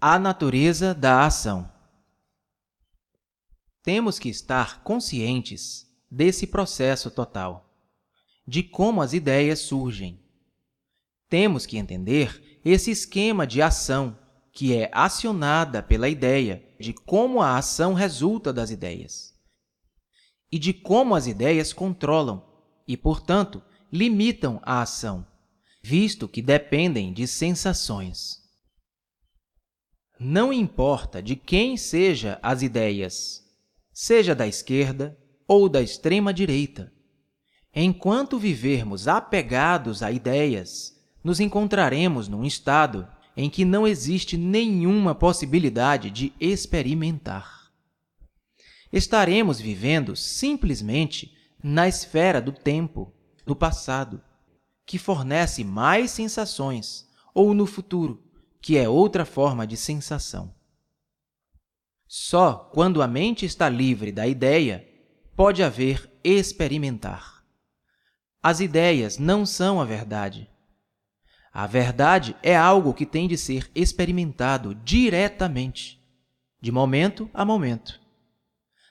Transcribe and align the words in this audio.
A 0.00 0.16
natureza 0.16 0.94
da 0.94 1.26
ação. 1.26 1.68
Temos 3.82 4.16
que 4.16 4.28
estar 4.28 4.84
conscientes 4.84 5.92
desse 6.08 6.46
processo 6.46 7.10
total, 7.10 7.68
de 8.46 8.62
como 8.62 9.02
as 9.02 9.12
ideias 9.12 9.58
surgem. 9.58 10.22
Temos 11.28 11.66
que 11.66 11.76
entender 11.76 12.60
esse 12.64 12.92
esquema 12.92 13.44
de 13.44 13.60
ação 13.60 14.16
que 14.52 14.72
é 14.72 14.88
acionada 14.92 15.82
pela 15.82 16.08
ideia, 16.08 16.64
de 16.78 16.92
como 16.92 17.42
a 17.42 17.58
ação 17.58 17.92
resulta 17.92 18.52
das 18.52 18.70
ideias 18.70 19.34
e 20.52 20.60
de 20.60 20.72
como 20.72 21.16
as 21.16 21.26
ideias 21.26 21.72
controlam 21.72 22.46
e, 22.86 22.96
portanto, 22.96 23.60
limitam 23.92 24.60
a 24.62 24.80
ação, 24.80 25.26
visto 25.82 26.28
que 26.28 26.40
dependem 26.40 27.12
de 27.12 27.26
sensações. 27.26 28.37
Não 30.20 30.52
importa 30.52 31.22
de 31.22 31.36
quem 31.36 31.76
seja 31.76 32.40
as 32.42 32.62
ideias, 32.62 33.44
seja 33.92 34.34
da 34.34 34.48
esquerda 34.48 35.16
ou 35.46 35.68
da 35.68 35.80
extrema 35.80 36.34
direita, 36.34 36.92
enquanto 37.72 38.36
vivermos 38.36 39.06
apegados 39.06 40.02
a 40.02 40.10
ideias, 40.10 41.00
nos 41.22 41.38
encontraremos 41.38 42.26
num 42.26 42.44
estado 42.44 43.06
em 43.36 43.48
que 43.48 43.64
não 43.64 43.86
existe 43.86 44.36
nenhuma 44.36 45.14
possibilidade 45.14 46.10
de 46.10 46.32
experimentar. 46.40 47.70
Estaremos 48.92 49.60
vivendo 49.60 50.16
simplesmente 50.16 51.32
na 51.62 51.86
esfera 51.86 52.40
do 52.40 52.50
tempo, 52.50 53.12
do 53.46 53.54
passado, 53.54 54.20
que 54.84 54.98
fornece 54.98 55.62
mais 55.62 56.10
sensações, 56.10 57.06
ou 57.32 57.54
no 57.54 57.66
futuro, 57.66 58.27
que 58.68 58.76
é 58.76 58.86
outra 58.86 59.24
forma 59.24 59.66
de 59.66 59.78
sensação. 59.78 60.54
Só 62.06 62.52
quando 62.74 63.00
a 63.00 63.08
mente 63.08 63.46
está 63.46 63.66
livre 63.66 64.12
da 64.12 64.26
ideia 64.26 64.86
pode 65.34 65.62
haver 65.62 66.12
experimentar. 66.22 67.42
As 68.42 68.60
ideias 68.60 69.16
não 69.16 69.46
são 69.46 69.80
a 69.80 69.86
verdade. 69.86 70.50
A 71.50 71.66
verdade 71.66 72.36
é 72.42 72.54
algo 72.54 72.92
que 72.92 73.06
tem 73.06 73.26
de 73.26 73.38
ser 73.38 73.70
experimentado 73.74 74.74
diretamente, 74.74 76.06
de 76.60 76.70
momento 76.70 77.30
a 77.32 77.46
momento. 77.46 77.98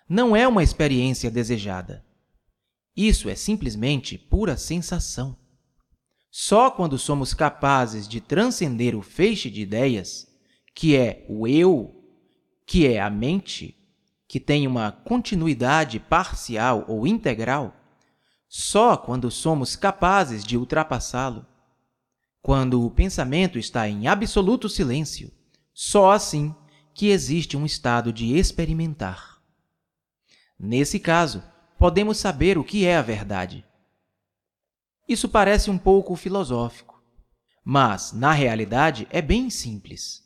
Não 0.10 0.36
é 0.36 0.48
uma 0.48 0.64
experiência 0.64 1.30
desejada. 1.30 2.04
Isso 2.96 3.30
é 3.30 3.36
simplesmente 3.36 4.18
pura 4.18 4.58
sensação. 4.58 5.38
Só 6.30 6.70
quando 6.70 6.98
somos 6.98 7.34
capazes 7.34 8.08
de 8.08 8.22
transcender 8.22 8.96
o 8.96 9.02
feixe 9.02 9.50
de 9.50 9.62
ideias, 9.62 10.28
que 10.74 10.96
é 10.96 11.26
o 11.30 11.48
eu, 11.48 12.04
que 12.66 12.86
é 12.86 13.02
a 13.02 13.10
mente, 13.10 13.76
que 14.28 14.40
tem 14.40 14.68
uma 14.68 14.92
continuidade 14.92 16.00
parcial 16.00 16.86
ou 16.88 17.08
integral, 17.08 17.76
só 18.48 18.96
quando 18.96 19.32
somos 19.32 19.76
capazes 19.76 20.44
de 20.44 20.58
ultrapassá-lo, 20.58 21.46
quando 22.42 22.86
o 22.86 22.92
pensamento 22.92 23.58
está 23.58 23.90
em 23.90 24.08
absoluto 24.08 24.70
silêncio, 24.70 25.32
só 25.74 26.12
assim 26.12 26.56
que 26.94 27.08
existe 27.08 27.58
um 27.58 27.66
estado 27.66 28.12
de 28.12 28.38
experimentar. 28.38 29.42
Nesse 30.60 31.00
caso, 31.00 31.44
podemos 31.78 32.18
saber 32.18 32.58
o 32.58 32.64
que 32.64 32.86
é 32.86 32.98
a 32.98 33.02
verdade. 33.02 33.64
Isso 35.08 35.30
parece 35.30 35.70
um 35.70 35.78
pouco 35.78 36.16
filosófico, 36.16 37.02
mas, 37.64 38.12
na 38.12 38.32
realidade, 38.32 39.08
é 39.10 39.22
bem 39.22 39.50
simples. 39.50 40.24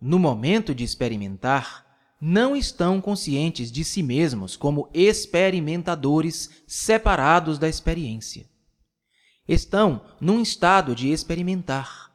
No 0.00 0.18
momento 0.18 0.74
de 0.74 0.84
experimentar, 0.84 1.86
não 2.20 2.54
estão 2.54 3.00
conscientes 3.00 3.70
de 3.70 3.84
si 3.84 4.02
mesmos 4.02 4.56
como 4.56 4.90
experimentadores 4.92 6.50
separados 6.66 7.58
da 7.58 7.68
experiência 7.68 8.48
estão 9.48 10.02
num 10.20 10.42
estado 10.42 10.94
de 10.94 11.08
experimentar. 11.08 12.12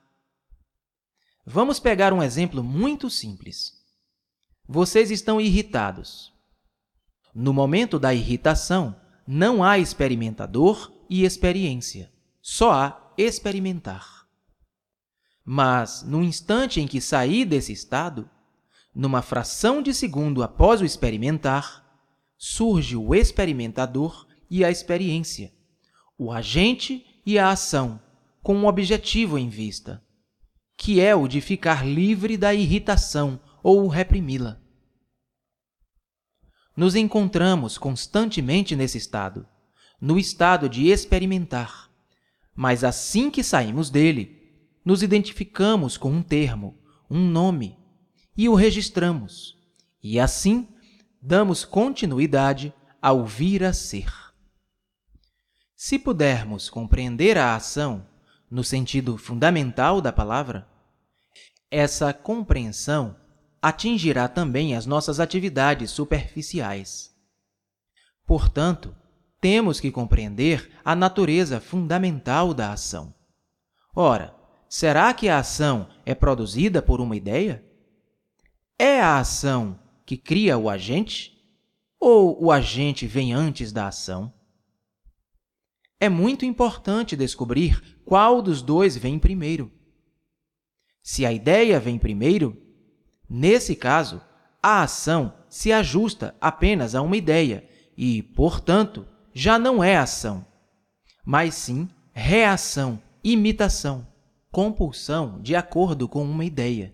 Vamos 1.45 1.79
pegar 1.79 2.13
um 2.13 2.21
exemplo 2.21 2.63
muito 2.63 3.09
simples. 3.09 3.73
Vocês 4.67 5.09
estão 5.09 5.41
irritados. 5.41 6.31
No 7.33 7.51
momento 7.51 7.97
da 7.97 8.13
irritação, 8.13 8.95
não 9.27 9.63
há 9.63 9.79
experimentador 9.79 10.93
e 11.13 11.25
experiência, 11.25 12.11
só 12.41 12.71
há 12.71 13.13
experimentar. 13.15 14.27
Mas, 15.45 16.01
no 16.01 16.23
instante 16.23 16.81
em 16.81 16.87
que 16.87 16.99
sair 16.99 17.45
desse 17.45 17.71
estado, 17.71 18.27
numa 18.95 19.21
fração 19.21 19.83
de 19.83 19.93
segundo 19.93 20.41
após 20.41 20.81
o 20.81 20.85
experimentar, 20.85 21.85
surge 22.35 22.97
o 22.97 23.13
experimentador 23.13 24.25
e 24.49 24.65
a 24.65 24.71
experiência, 24.71 25.53
o 26.17 26.31
agente 26.31 27.05
e 27.23 27.37
a 27.37 27.51
ação, 27.51 28.01
com 28.41 28.55
um 28.55 28.65
objetivo 28.65 29.37
em 29.37 29.49
vista, 29.49 30.03
que 30.75 30.99
é 30.99 31.13
o 31.15 31.27
de 31.27 31.41
ficar 31.41 31.85
livre 31.85 32.37
da 32.37 32.55
irritação 32.55 33.39
ou 33.61 33.87
reprimi-la. 33.87 34.59
Nos 36.75 36.95
encontramos 36.95 37.77
constantemente 37.77 38.75
nesse 38.75 38.97
estado, 38.97 39.47
no 39.99 40.17
estado 40.17 40.67
de 40.67 40.87
experimentar, 40.87 41.89
mas 42.55 42.83
assim 42.83 43.31
que 43.31 43.43
saímos 43.43 43.89
dele, 43.89 44.41
nos 44.83 45.01
identificamos 45.01 45.97
com 45.97 46.11
um 46.11 46.21
termo, 46.21 46.77
um 47.09 47.25
nome, 47.27 47.77
e 48.35 48.49
o 48.49 48.55
registramos, 48.55 49.57
e 50.01 50.19
assim 50.19 50.67
damos 51.21 51.63
continuidade 51.63 52.73
ao 53.01 53.25
vir 53.25 53.63
a 53.63 53.71
ser. 53.71 54.11
Se 55.75 55.99
pudermos 55.99 56.69
compreender 56.69 57.37
a 57.37 57.55
ação 57.55 58.07
no 58.49 58.63
sentido 58.63 59.17
fundamental 59.17 59.99
da 59.99 60.11
palavra, 60.11 60.67
essa 61.69 62.13
compreensão 62.13 63.15
atingirá 63.61 64.27
também 64.27 64.75
as 64.75 64.85
nossas 64.85 65.19
atividades 65.19 65.91
superficiais. 65.91 67.15
Portanto, 68.25 68.95
temos 69.43 69.79
que 69.79 69.91
compreender 69.91 70.71
a 70.83 70.95
natureza 70.95 71.59
fundamental 71.59 72.53
da 72.53 72.73
ação. 72.73 73.13
Ora, 73.95 74.33
será 74.67 75.13
que 75.13 75.29
a 75.29 75.37
ação 75.37 75.87
é 76.05 76.15
produzida 76.15 76.81
por 76.81 76.99
uma 76.99 77.15
ideia? 77.15 77.63
É 78.79 78.99
a 78.99 79.19
ação 79.19 79.79
que 80.05 80.17
cria 80.17 80.57
o 80.57 80.67
agente? 80.69 81.37
Ou 81.99 82.43
o 82.43 82.51
agente 82.51 83.05
vem 83.05 83.33
antes 83.33 83.71
da 83.71 83.87
ação? 83.87 84.33
é 86.03 86.09
muito 86.09 86.43
importante 86.43 87.15
descobrir 87.15 87.81
qual 88.03 88.41
dos 88.41 88.61
dois 88.61 88.97
vem 88.97 89.17
primeiro. 89.17 89.71
Se 91.01 91.25
a 91.25 91.31
ideia 91.31 91.79
vem 91.79 91.97
primeiro, 91.97 92.61
nesse 93.29 93.73
caso, 93.73 94.21
a 94.61 94.83
ação 94.83 95.33
se 95.47 95.71
ajusta 95.71 96.35
apenas 96.41 96.93
a 96.93 97.01
uma 97.01 97.15
ideia 97.15 97.65
e, 97.95 98.21
portanto, 98.21 99.07
já 99.33 99.57
não 99.57 99.83
é 99.83 99.97
ação, 99.97 100.45
mas 101.25 101.55
sim 101.55 101.89
reação, 102.11 103.01
imitação, 103.23 104.07
compulsão 104.51 105.41
de 105.41 105.55
acordo 105.55 106.07
com 106.07 106.23
uma 106.23 106.45
ideia. 106.45 106.93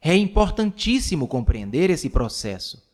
É 0.00 0.14
importantíssimo 0.14 1.26
compreender 1.26 1.90
esse 1.90 2.08
processo 2.08 2.86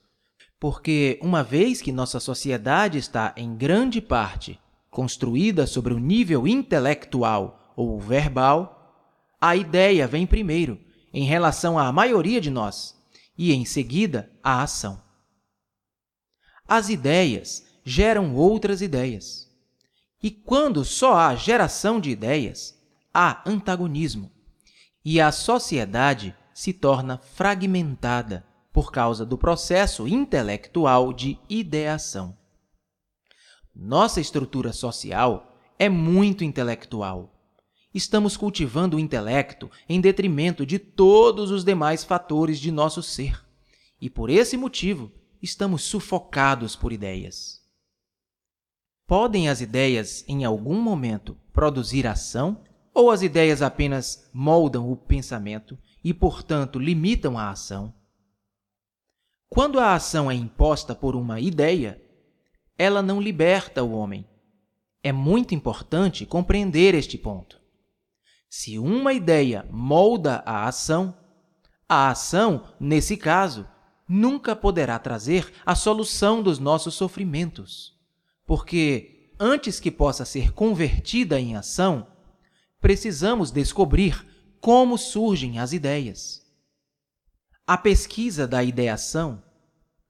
porque, 0.62 1.18
uma 1.20 1.42
vez 1.42 1.82
que 1.82 1.90
nossa 1.90 2.20
sociedade 2.20 2.96
está, 2.96 3.34
em 3.36 3.56
grande 3.56 4.00
parte, 4.00 4.60
construída 4.92 5.66
sobre 5.66 5.92
o 5.92 5.98
nível 5.98 6.46
intelectual 6.46 7.72
ou 7.74 7.98
verbal, 7.98 8.96
a 9.40 9.56
ideia 9.56 10.06
vem 10.06 10.24
primeiro 10.24 10.78
em 11.12 11.24
relação 11.24 11.76
à 11.76 11.90
maioria 11.90 12.40
de 12.40 12.48
nós 12.48 12.96
e, 13.36 13.52
em 13.52 13.64
seguida, 13.64 14.30
a 14.40 14.62
ação. 14.62 15.02
As 16.66 16.88
ideias 16.88 17.64
geram 17.84 18.34
outras 18.34 18.80
ideias. 18.80 19.50
E 20.22 20.30
quando 20.30 20.84
só 20.84 21.14
há 21.14 21.34
geração 21.34 22.00
de 22.00 22.10
ideias, 22.10 22.78
há 23.12 23.42
antagonismo, 23.48 24.30
e 25.04 25.20
a 25.20 25.32
sociedade 25.32 26.34
se 26.54 26.72
torna 26.72 27.18
fragmentada 27.18 28.46
por 28.72 28.92
causa 28.92 29.26
do 29.26 29.36
processo 29.36 30.06
intelectual 30.06 31.12
de 31.12 31.38
ideação. 31.48 32.36
Nossa 33.74 34.20
estrutura 34.20 34.72
social 34.72 35.56
é 35.78 35.88
muito 35.88 36.44
intelectual. 36.44 37.34
Estamos 37.94 38.36
cultivando 38.36 38.96
o 38.96 39.00
intelecto 39.00 39.70
em 39.88 40.00
detrimento 40.00 40.64
de 40.64 40.78
todos 40.78 41.50
os 41.50 41.64
demais 41.64 42.04
fatores 42.04 42.58
de 42.58 42.70
nosso 42.70 43.02
ser. 43.02 43.44
E 44.00 44.08
por 44.08 44.30
esse 44.30 44.56
motivo, 44.56 45.12
estamos 45.42 45.82
sufocados 45.82 46.76
por 46.76 46.92
ideias. 46.92 47.60
Podem 49.06 49.48
as 49.48 49.60
ideias, 49.60 50.24
em 50.28 50.44
algum 50.44 50.80
momento, 50.80 51.36
produzir 51.52 52.06
ação? 52.06 52.64
Ou 52.94 53.10
as 53.10 53.22
ideias 53.22 53.60
apenas 53.60 54.30
moldam 54.32 54.90
o 54.90 54.96
pensamento 54.96 55.78
e, 56.04 56.14
portanto, 56.14 56.78
limitam 56.78 57.36
a 57.36 57.50
ação? 57.50 57.92
Quando 59.48 59.80
a 59.80 59.94
ação 59.94 60.30
é 60.30 60.34
imposta 60.34 60.94
por 60.94 61.16
uma 61.16 61.40
ideia, 61.40 62.00
ela 62.78 63.02
não 63.02 63.20
liberta 63.20 63.82
o 63.82 63.92
homem. 63.92 64.26
É 65.02 65.12
muito 65.12 65.54
importante 65.54 66.24
compreender 66.24 66.94
este 66.94 67.18
ponto. 67.18 67.60
Se 68.48 68.78
uma 68.78 69.12
ideia 69.12 69.66
molda 69.70 70.42
a 70.46 70.66
ação, 70.66 71.14
a 71.88 72.10
ação, 72.10 72.68
nesse 72.78 73.16
caso, 73.16 73.66
nunca 74.12 74.54
poderá 74.54 74.98
trazer 74.98 75.50
a 75.64 75.74
solução 75.74 76.42
dos 76.42 76.58
nossos 76.58 76.92
sofrimentos, 76.94 77.98
porque 78.44 79.32
antes 79.40 79.80
que 79.80 79.90
possa 79.90 80.26
ser 80.26 80.52
convertida 80.52 81.40
em 81.40 81.56
ação, 81.56 82.06
precisamos 82.78 83.50
descobrir 83.50 84.26
como 84.60 84.98
surgem 84.98 85.58
as 85.58 85.72
ideias. 85.72 86.42
A 87.66 87.78
pesquisa 87.78 88.46
da 88.46 88.62
ideação, 88.62 89.42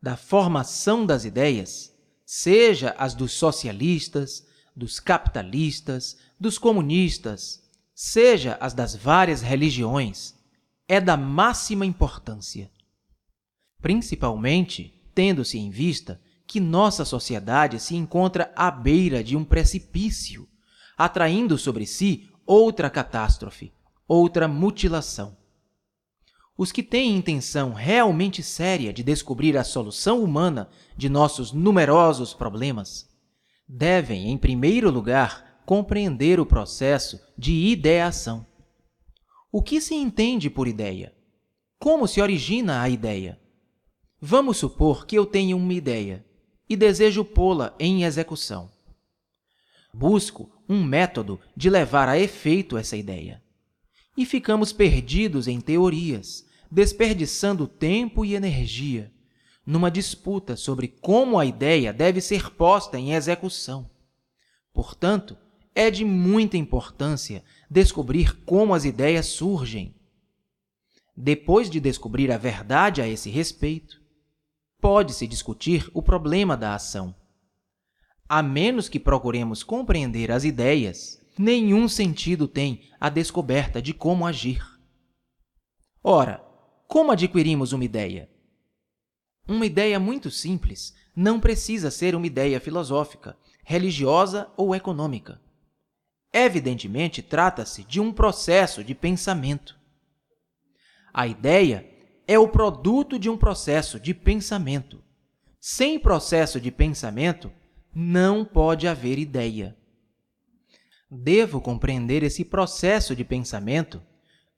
da 0.02 0.16
formação 0.16 1.06
das 1.06 1.24
ideias, 1.24 1.94
seja 2.26 2.96
as 2.98 3.14
dos 3.14 3.32
socialistas, 3.32 4.44
dos 4.74 4.98
capitalistas, 4.98 6.16
dos 6.40 6.58
comunistas, 6.58 7.62
seja 7.94 8.58
as 8.60 8.74
das 8.74 8.96
várias 8.96 9.42
religiões, 9.42 10.34
é 10.88 11.00
da 11.00 11.16
máxima 11.16 11.86
importância. 11.86 12.68
Principalmente 13.82 14.94
tendo-se 15.14 15.58
em 15.58 15.68
vista 15.68 16.20
que 16.46 16.60
nossa 16.60 17.04
sociedade 17.04 17.80
se 17.80 17.96
encontra 17.96 18.52
à 18.56 18.70
beira 18.70 19.22
de 19.22 19.36
um 19.36 19.44
precipício, 19.44 20.48
atraindo 20.96 21.58
sobre 21.58 21.84
si 21.84 22.28
outra 22.46 22.88
catástrofe, 22.88 23.72
outra 24.06 24.46
mutilação. 24.46 25.36
Os 26.56 26.70
que 26.70 26.82
têm 26.82 27.16
intenção 27.16 27.72
realmente 27.72 28.42
séria 28.42 28.92
de 28.92 29.02
descobrir 29.02 29.56
a 29.56 29.64
solução 29.64 30.22
humana 30.22 30.68
de 30.96 31.08
nossos 31.08 31.50
numerosos 31.50 32.32
problemas 32.32 33.10
devem, 33.66 34.30
em 34.30 34.38
primeiro 34.38 34.90
lugar, 34.90 35.62
compreender 35.64 36.38
o 36.38 36.46
processo 36.46 37.18
de 37.36 37.52
ideação. 37.52 38.46
O 39.50 39.62
que 39.62 39.80
se 39.80 39.94
entende 39.94 40.50
por 40.50 40.68
ideia? 40.68 41.14
Como 41.78 42.06
se 42.06 42.20
origina 42.20 42.80
a 42.82 42.88
ideia? 42.88 43.41
Vamos 44.24 44.58
supor 44.58 45.04
que 45.04 45.18
eu 45.18 45.26
tenho 45.26 45.56
uma 45.56 45.74
ideia 45.74 46.24
e 46.68 46.76
desejo 46.76 47.24
pô-la 47.24 47.74
em 47.76 48.04
execução. 48.04 48.70
Busco 49.92 50.48
um 50.68 50.84
método 50.84 51.40
de 51.56 51.68
levar 51.68 52.08
a 52.08 52.16
efeito 52.16 52.78
essa 52.78 52.96
ideia. 52.96 53.42
E 54.16 54.24
ficamos 54.24 54.72
perdidos 54.72 55.48
em 55.48 55.60
teorias, 55.60 56.46
desperdiçando 56.70 57.66
tempo 57.66 58.24
e 58.24 58.36
energia 58.36 59.12
numa 59.66 59.90
disputa 59.90 60.54
sobre 60.56 60.86
como 60.86 61.36
a 61.36 61.44
ideia 61.44 61.92
deve 61.92 62.20
ser 62.20 62.50
posta 62.50 62.96
em 63.00 63.14
execução. 63.14 63.90
Portanto, 64.72 65.36
é 65.74 65.90
de 65.90 66.04
muita 66.04 66.56
importância 66.56 67.42
descobrir 67.68 68.36
como 68.44 68.72
as 68.72 68.84
ideias 68.84 69.26
surgem. 69.26 69.96
Depois 71.16 71.68
de 71.68 71.80
descobrir 71.80 72.30
a 72.30 72.38
verdade 72.38 73.02
a 73.02 73.08
esse 73.08 73.28
respeito, 73.28 74.01
pode-se 74.82 75.28
discutir 75.28 75.88
o 75.94 76.02
problema 76.02 76.56
da 76.56 76.74
ação. 76.74 77.14
A 78.28 78.42
menos 78.42 78.88
que 78.88 78.98
procuremos 78.98 79.62
compreender 79.62 80.32
as 80.32 80.42
ideias, 80.42 81.24
nenhum 81.38 81.88
sentido 81.88 82.48
tem 82.48 82.90
a 82.98 83.08
descoberta 83.08 83.80
de 83.80 83.94
como 83.94 84.26
agir. 84.26 84.60
Ora, 86.02 86.44
como 86.88 87.12
adquirimos 87.12 87.72
uma 87.72 87.84
ideia? 87.84 88.28
Uma 89.46 89.66
ideia 89.66 90.00
muito 90.00 90.32
simples 90.32 90.92
não 91.14 91.38
precisa 91.38 91.88
ser 91.88 92.16
uma 92.16 92.26
ideia 92.26 92.58
filosófica, 92.58 93.36
religiosa 93.62 94.50
ou 94.56 94.74
econômica. 94.74 95.40
Evidentemente, 96.32 97.22
trata-se 97.22 97.84
de 97.84 98.00
um 98.00 98.12
processo 98.12 98.82
de 98.82 98.96
pensamento. 98.96 99.78
A 101.14 101.26
ideia 101.28 101.91
é 102.32 102.38
o 102.38 102.48
produto 102.48 103.18
de 103.18 103.28
um 103.28 103.36
processo 103.36 104.00
de 104.00 104.14
pensamento. 104.14 105.02
Sem 105.60 105.98
processo 105.98 106.58
de 106.58 106.70
pensamento, 106.70 107.52
não 107.94 108.42
pode 108.42 108.88
haver 108.88 109.18
ideia. 109.18 109.76
Devo 111.10 111.60
compreender 111.60 112.22
esse 112.22 112.42
processo 112.42 113.14
de 113.14 113.22
pensamento 113.22 114.02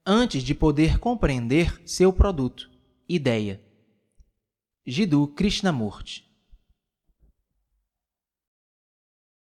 antes 0.05 0.41
de 0.41 0.55
poder 0.55 0.99
compreender 0.99 1.81
seu 1.85 2.13
produto, 2.13 2.71
ideia. 3.09 3.61
Jiddu 4.87 5.27
Krishnamurti 5.27 6.33